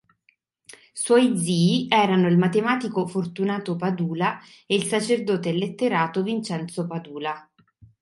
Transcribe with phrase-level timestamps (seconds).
[0.93, 7.47] Suoi zii erano il matematico Fortunato Padula e il sacerdote e letterato Vincenzo Padula.